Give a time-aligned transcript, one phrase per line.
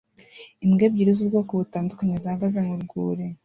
[0.63, 3.25] Imbwa ebyiri z'ubwoko butandukanye zihagaze mu rwuri